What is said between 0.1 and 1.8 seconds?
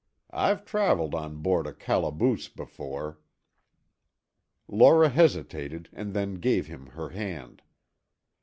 I've traveled on board a